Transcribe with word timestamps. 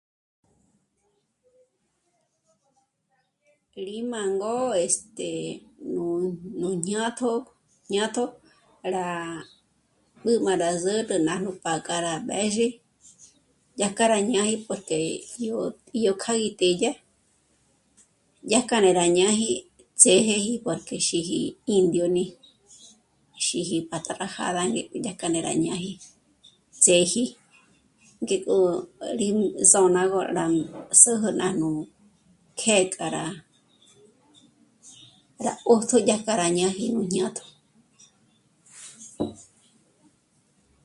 "Rí 3.85 3.97
mângo, 4.11 4.55
este... 4.85 5.29
nú 6.63 6.67
jñátjo 6.83 7.31
jñátjo 7.89 8.23
rá 8.93 9.05
b'ǘ'ü 10.21 10.35
má 10.45 10.53
rá 10.61 10.69
zǚrü 10.83 11.15
nájnú 11.27 11.49
pá'a 11.63 11.79
k'a 11.85 11.97
b'ë̌zhi 12.27 12.67
dyájkja 13.77 14.05
rá 14.13 14.17
ñáji 14.31 14.55
porque 14.67 14.97
yó... 15.47 15.57
yó 16.03 16.11
kjâ'a 16.21 16.43
i 16.47 16.49
tédya 16.59 16.91
dyàjkja 18.49 18.77
né 18.83 18.89
rá 18.99 19.05
ñáji 19.17 19.49
ts'ë́jëji 19.99 20.53
porque 20.65 20.95
xíji 21.07 21.39
""indioni"", 21.77 22.25
xíji 23.45 23.77
""pata 23.91 24.11
rajada"" 24.21 24.61
ngék'o 24.71 24.97
dyàjkja 25.05 25.27
ñé 25.33 25.39
rá 25.47 25.53
ñáji, 25.65 25.91
ts'ë́ji 26.83 27.23
ngék'o 28.23 28.55
pa 28.97 29.05
rí 29.19 29.27
s'ôn'agö 29.71 30.19
ná 30.35 30.43
zǜjü 31.01 31.29
nájnú 31.39 31.67
kjë̌'ë 32.59 32.85
kjâ'a 32.93 33.09
rá... 33.17 33.25
rá 35.45 35.53
'ö́jtjü 35.69 35.97
dyàjkja 36.07 36.45
ñáji 36.59 36.83
nú 36.95 37.01
jñátjo" 37.11 37.45